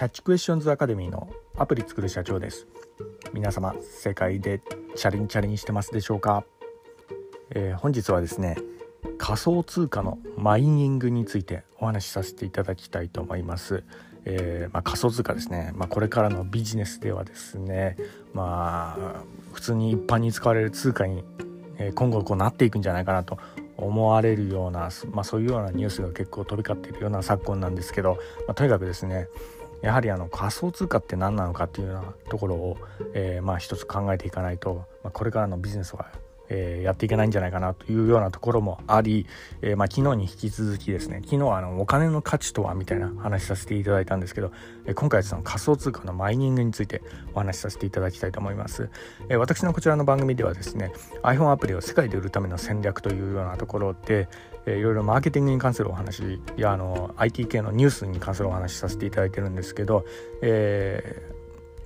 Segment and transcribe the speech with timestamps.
[0.00, 2.66] キャッチクエスチョンズアカデミーのアプリ作る社長です。
[3.34, 4.62] 皆様世界で
[4.96, 6.42] チャレンチャレンしてますでしょうか、
[7.50, 8.56] えー、本日はですね
[9.18, 13.84] 仮想通貨のマイニングについてお話しさせていただきたいと思います、
[14.24, 17.98] えー、まあ、仮想通貨ですね、まあ、これからのビジネスではですね
[18.32, 19.22] まあ
[19.52, 21.24] 普通に一般に使われる通貨に
[21.94, 23.36] 今後こうなっていくんじゃないかなと
[23.76, 29.28] 思われるような、まあ、そういうようなニュースが結構飛び交っているような昨今なんですけど、まあ、とにかくですね
[29.82, 32.76] やはりあの仮想通貨って何なのかっていうようなところを、
[33.14, 36.10] えー、まあ一つ考えていかないと、まあ、これからのビジネスは
[36.50, 39.26] えー、やっていけないんじゃないかなというようなところもあり、
[39.62, 44.52] えー、まあ、昨日に引き続きですね昨日はあのお金の価値とはみたいな話させていただいたんですけど、
[44.84, 47.02] えー、今回はその仮想通貨のマイニングについて
[47.34, 48.90] お話しさせていただきたいと思います、
[49.28, 50.92] え私のこちらの番組ではですね
[51.22, 54.28] iPhone アプリを世界で売るための戦略というようなところで、
[54.66, 60.04] えいろいろマーケティングに関するお話やあの IT 系のニュースに関するお話させていただいてるんですけど、
[60.42, 61.29] え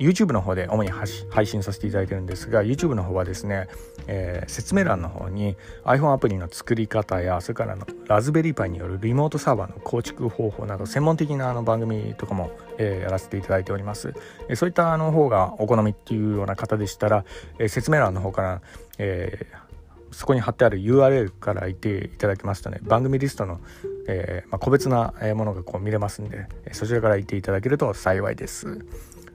[0.00, 3.68] YouTube の方で主に配信させていただいてるんですが YouTube の方はですね、
[4.06, 14.14] えー、説明欄の方に iPhone アプリの作り方やそれからのラズベリーパイによるリモートサーバーの構築方法など専門的なあの番組とかも、えー、やらせていただいております、
[14.48, 17.24] えー、そういったあの方がお好みっていうような方でしたら、
[17.58, 18.62] えー、説明欄の方から、
[18.96, 23.60] えー、そこに貼ってある URL からいていただきますとね番組リストの、
[24.08, 28.84] えーまあ、個別なものがこう見れますんでそちらからいていただけると幸いです。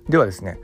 [0.10, 0.60] ではですね、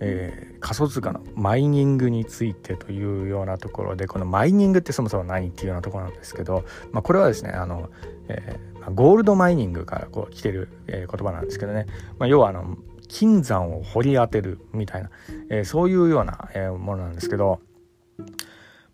[0.00, 7.90] えー、仮想通貨のマイニングについてというようなところでこのマイニングってそもそも何っていうようなところなんですけど、まあ、これはですねあの、
[8.28, 11.86] えー、ゴールドマイニングからこう来てる、えー、言葉なんですけどね、
[12.18, 12.76] まあ、要はあの
[13.08, 15.10] 金山を掘り当てるみたいな、
[15.50, 17.60] えー、そういうような、えー、ものなんですけど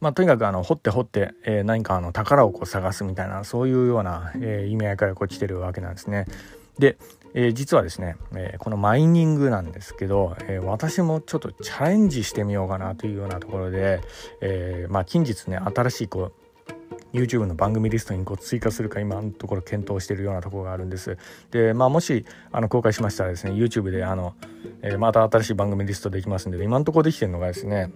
[0.01, 6.25] まあ、とにかくあの掘って掘って、えー、何かあの宝をこう探すみたいなそういうような、えー、意味合いからこう来てるわけなんですね。
[6.79, 6.97] で、
[7.35, 14.01] えー、実はですね、えー、このマイニングなんですけど、えー、私もちょっとチャレンジしてみようかなというようなところで、
[14.41, 16.33] えまあ、近日ね新しいこ
[17.13, 21.19] う YouTube の番組リストにこう追加するか今のところ検討しているようなところがあるんです。
[21.51, 24.35] で、まあ、もしあの公開しましたらですね YouTube であの、
[24.83, 27.91] えまた新しい番組リストできますんで今のところできてるのがですね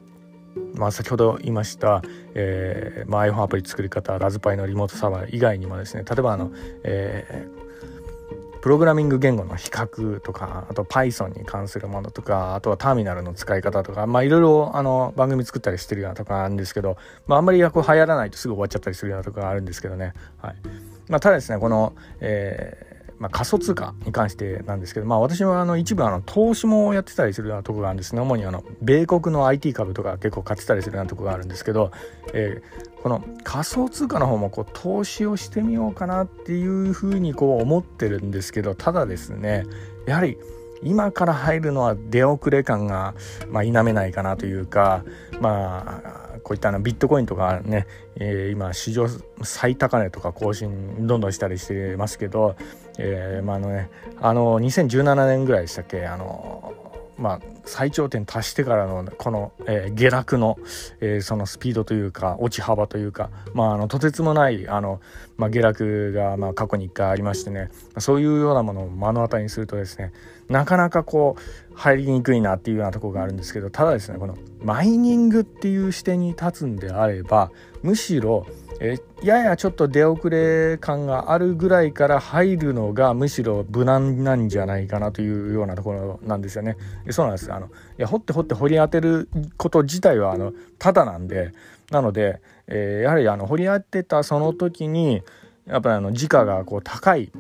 [0.75, 2.01] まあ、先ほど言いました、
[2.35, 6.53] えーまあ、iPhone アプリ作り方ラズパイのリモートサーバー以外にもですね例えばあの、
[6.85, 7.65] えー
[8.65, 20.55] プログラミング言語の比較とかあと Python に関するものとかあとはターミナルの使い方とかまあいろいろあの番組作ったりしてるようなとこなんですけど、まあ、あんまりこう流行らないとすぐ終わっちゃったりするようなとこがあるんですけどね、はい。
[21.11, 28.21] まあ、ただですねこの、えーまあ、仮想通貨に関してなんですけど、まあ、私はあの一部あの投資もやってたりするようなとこがあるんですね。
[28.21, 31.93] 主にあの米国の IT 株とか結構買ってたりするようなとこがあるんですけど、
[32.33, 39.65] えー、この仮想通貨の方もこう投資をしてみようかなっていうふうにこう思ってるんですけどただですね
[40.07, 40.39] やはり
[40.83, 43.15] 今から入るのは出遅れ感が、
[43.49, 45.05] まあ、否めないかなというか
[45.41, 47.87] まあこういったのビットコインとかね、
[48.17, 49.07] えー、今史上
[49.43, 52.55] 最高値とか更新どんどんしたりしてますけど、
[52.99, 53.91] えー、まあのね
[54.21, 56.75] あの2017年ぐらいでしたっけあの
[57.17, 60.59] まあ、最頂点達してからのこの、えー、下落の、
[61.01, 65.01] えー、そのスピードというか落ち幅というか、まあ、あのとてつもないあの、
[65.37, 70.13] まあ、下落が、まあ、過去に1回ありましてねそういうようなものを目の当たりにするとですね
[70.49, 77.51] なかなかこう入りにくいなっていうようなところがあるんですけどただですねこのマイニングっていう視点に立つんであれば
[77.83, 78.47] むしろ
[78.85, 86.77] えややちょっと出遅れ感があるぐらいから入るのがむしろ無難なんじゃないかなというようなところなんですよね。
[87.11, 87.53] そうなんです。
[87.53, 91.53] あのいや掘って掘って掘り当てること自体はあのただなんで。
[91.91, 95.23] なので、えー、やはりあの掘り当てたその時に
[95.67, 97.31] やっぱりあの時価がこう高い。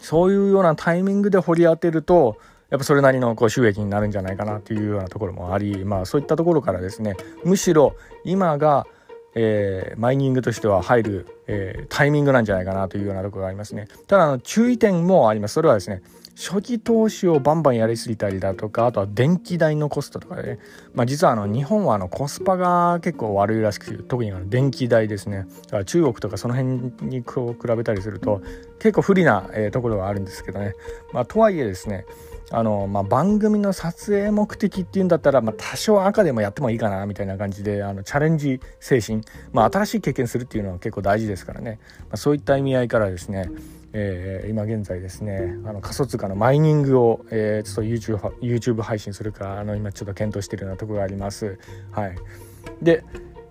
[0.00, 2.38] そういうようなタイミングで掘り当てると
[2.70, 8.86] やっぱそれなりのこう収益になるんじゃないかなっていうようなところもありまあそういったところからですねむしろ今が
[9.40, 13.86] えー、マイニングとしては入る、えー、タイミングなんじゃないかなというようなところがありますね。
[14.08, 15.54] ただあの注意点もあります。
[15.54, 16.02] それはですね
[16.38, 20.58] 初期投資をバンバンやりすぎたりだとかあとは電気代のコストとかで、ね、
[20.94, 28.40] まあ、実はあの日本はあのコスパが結構悪いらしく特にあの電気代ですねだから中国とかその辺にこう比べたりすると
[28.78, 30.74] 結構不利な、えー、ところがあるんですけどね、
[31.12, 32.06] まあ、とはいえですね
[32.50, 39.22] あの、まあ、番組の撮影目的っていうんだったら、まあ、多少赤でもやってもいいかなみたいな感じであのチャレンジ精神、
[39.52, 43.50] まあ、新しい経験するっていうのは結構大事ですからね、まあ、そういった意味合いからですね
[43.92, 51.58] えー、今現在ですねあの仮想通貨のマイニングを、えー、ちょっと YouTube, YouTube 配信するかあの今ちょっと検討しているようなところがあります。
[51.90, 52.16] はい、
[52.82, 53.02] で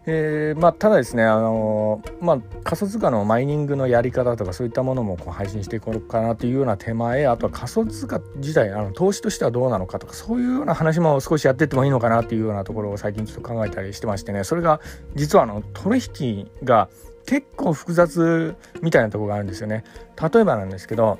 [0.09, 14.79] えーまあ、ただですね、あのまあ、仮想通貨のマイニングのやり方とかそういったものもこう配信していこうかなというような手前あとは仮想通貨自体あの投資としてはどうなのかとかそういうような話も少しやっていってもいいのかなというようなところを最近ちょっと考えたりしてましてねそれが
[15.15, 16.87] 実はあの取引が
[17.25, 19.83] 結構複雑みたいなところがあるんですよね。
[20.31, 21.19] 例えばなんですけど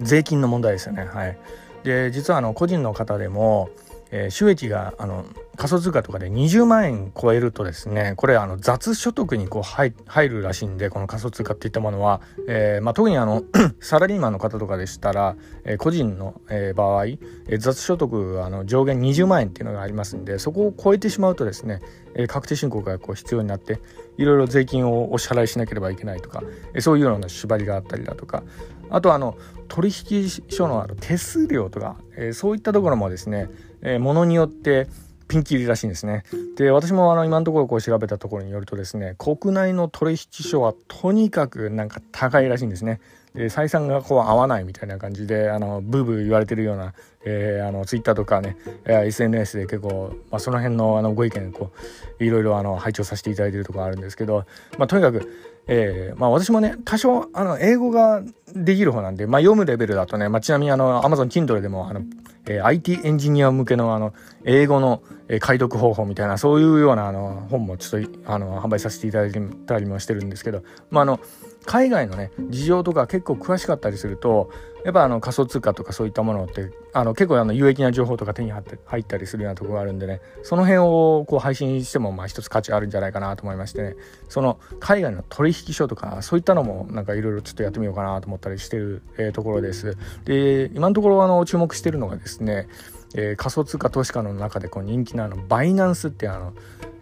[0.00, 1.06] 税金の問題ですよね。
[1.06, 1.36] はい、
[1.82, 3.70] で実はあの個人の方でも
[4.16, 9.92] えー、収益があの仮想通貨とかで20万円超えるとですねこれあの雑所得にこう入
[10.28, 13.42] るらしいんでこの仮想通貨っていったものは、えーまあ、特にあの
[13.80, 21.80] サラリーマンの方とかでしたら、えー、個人の、えー、場合、え、雑所得あの上限20万円っていうのがありますんでそこを超えてしまうとですね、
[22.14, 23.80] え、確定申告がこう必要になって
[24.18, 26.42] いろいろ税金をお支払いしなければいけないとか、
[26.74, 28.42] え、そういうような縛りがあったりだとか
[28.90, 29.36] あとあの
[29.68, 33.48] 取引所のあの手数料とか、え、そういったところもですね
[33.84, 34.88] えー、ものによって
[35.34, 36.22] ピンキリらしいんですね。
[36.56, 43.00] で私もあの今のところこう調べたところによるとですね国内の取引所はとにかくなんか高いらしいんですね。
[43.34, 46.94] 採算がこう合わないみたいな感じであのブーブー言われてるような、
[47.24, 51.72] えー、あのツイッターとかね、SNS で結構、まあ、その辺のあのご意見こ
[52.20, 54.44] ういろいろあの拝聴させていただいてるところあるんですけど、
[54.78, 55.28] まあ、とにかく
[55.66, 58.22] えー、まあ私もね、多少、あの、英語が
[58.54, 62.02] できる方なんで、まあ読むレベルだとね、まあちなみにあの、Amazon Kindle でも、あの、
[62.46, 64.12] えー、IT エンジニア向けのあの、
[64.44, 65.02] 英語の、
[65.40, 69.32] 解読方法みたいな、そういうようなあの、本もちょっと、あの、販売させていただい
[69.66, 71.18] たりもしてるんですけど、まああの、
[71.66, 74.50] 海外のね事情とか結構詳しかったりすると
[74.84, 83.96] やっぱあの仮想通貨とかそういったものってあの結構あの有益な情報とか手に入って入ったりするようなとこがあるんでねその辺をこう配信してもまあ一つ価値あるんじゃないかなと思いましてね
[84.28, 89.96] その海外の取引所とかそういったのもなんかいろいろちょっとやってみようかなと思ったりしてる、えー、ところです。
[90.24, 92.68] で今のところあの注目してるのがですね
[93.14, 96.52] えー、仮想通貨投資家の中でこう人気なあのバイナンスってあの、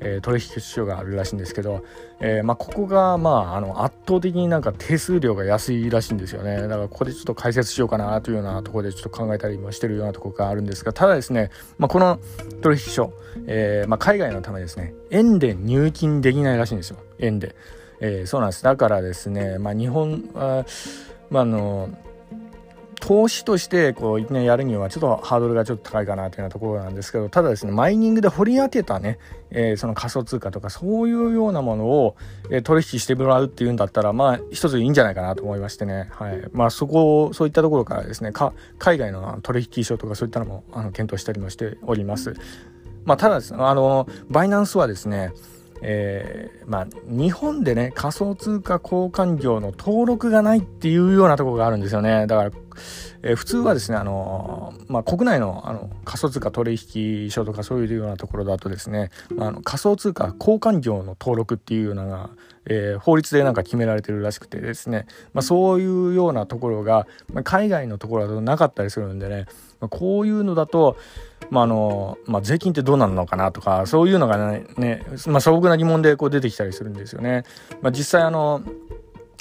[0.05, 1.85] えー、取引所があるらしいんですけど、
[2.21, 6.61] えーまあ、ここが、まあ、あの圧倒的になんか手数料が安いらしいんですよね。
[6.63, 12.19] だからここでちょっと解説しようかなというようなところでちょっと考えたりもしてるようなところがあるんですがただですね、まあ、この
[12.61, 13.13] 取引所、
[13.47, 16.99] えーまあ、海外のためですね円で入金できないらしいんですよ。
[17.19, 17.55] 円で、
[18.01, 18.65] えー、そうなんです。
[18.65, 20.67] だからですね、まあ、日本は、
[21.31, 21.91] まあ、あの
[23.03, 29.19] 投資としてこういきなりやるにはちょっとハードルがちょっと高いかなというようなところなんですけどただですねマイニングで掘り当てたね、
[29.51, 32.17] えー、その仮想通貨とかそういうようなものを、
[32.49, 38.31] えー、取引してもらうっていうんだったらまあ一ついいんじゃないかなと思いましてね、はいまあ、そこそういったところからですね
[38.79, 42.35] 海外の取引所とかそういったのもあの検討したりもしております。
[43.05, 45.33] まあ、ただですねあのバイナンスはですね
[45.83, 52.29] えー、まあ、日本でね、仮想通貨交換業の登録がないっていうようなところがあるんですよね。
[52.29, 52.51] だから、
[53.23, 62.31] えー、普通はですね、あのまあ、国内のあの仮想通貨取引所とかそういうようなところだとですね、まあ、あの仮想通貨交換業の登録っていうのが、
[62.67, 69.47] えー、法律でなんか決められてるらしくてですね、まあ、そういうようなところが、まあ、海外のところだとなかったりするんでね、
[69.81, 70.97] まあ、こういうのだと、
[71.51, 77.45] まあのまあ、税金ってどうなるのかなとかそういうのがねね、まあ、素朴な疑問でこう出てきたりするんですよね。
[77.81, 78.63] まあ、実際あの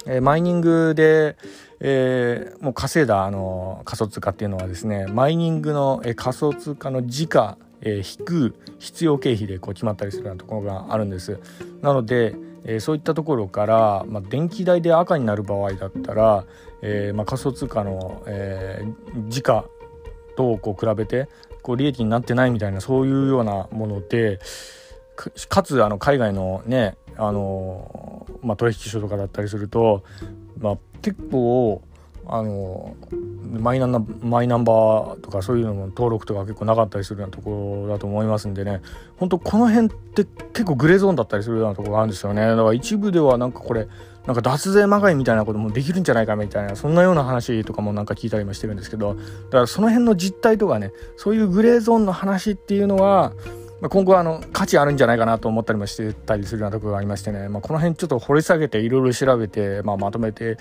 [0.05, 1.37] え、マイニングで、
[1.83, 11.39] えー、もう稼いだあの仮想通貨っていうのはですねマイニングの、え、仮想通貨の時価、えー、引く必要経費でこう決まったりするようなところがあるんです。
[11.81, 12.35] なので、
[12.65, 16.45] えー、そういったところから、まあ、電気代で赤になる場合だったら、
[16.83, 19.65] えーまあ、仮想通貨の、えー、時価
[20.37, 21.29] とこう比べて
[21.63, 24.39] こう利益になってないみたいなそういうようなもので
[25.49, 28.10] かつあの海外のねあの、
[28.41, 30.03] まあ、取引所とかだったりすると、
[30.59, 31.81] まあ、結構
[32.27, 32.95] あの
[33.51, 38.81] マイナンマイナンバーとかそういうのも登録とか結構なかったりするようなところだと思いますんでね。
[39.17, 42.45] 本当この辺って結構グレーゾーンだったりするようなところがあるんですよね。
[42.47, 43.87] だから一部ではなんかこれ
[44.25, 49.21] なんか脱税まがいみたいなこともできるんじゃないかみたいなそんなような話とかもなんか聞いたりもしてるんですけどだ
[49.51, 53.33] からその辺の実態とかねそういうグレーゾーンの話っていうのは
[53.81, 60.57] まあ、今後はあの価値あるんじゃないかなと思ったりもしてたりするようなところがありましてね、まあ、この辺ちょっと掘り下げていろいろ調べて、まあ、まとめて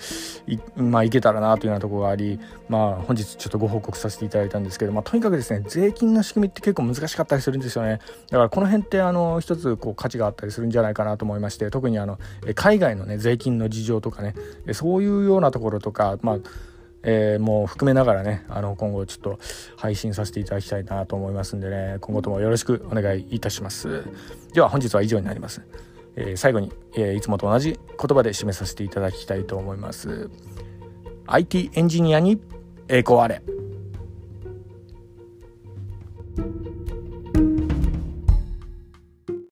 [0.49, 8.01] い,、まあ、いけたらなというようなところがあり、まあ、本日ちょっとご報告させていただいたんですけど、まあ、とにかくですね税金の仕組みって結構難しかったりするんですよね。
[8.31, 12.19] だからこの辺ってあの一つこう価値があったりするんじゃないかなと思いまして特にあの
[12.55, 14.35] 海外のね税金の事情とかね
[14.73, 16.39] そういうようなところとかまあ
[17.03, 19.39] えー、もう含めながらねあの今後ちょっと
[19.77, 24.05] 配信させていただきたいなと思いますんでね今後ともよろしくお願いいたします。
[24.53, 25.63] では本日は以上になります、
[26.17, 30.31] えー、最後に、えー、いつもと同じ言葉で締めさせていただきたいと思います。
[31.27, 32.41] IT エンジニアに
[32.89, 33.60] 栄光あれ。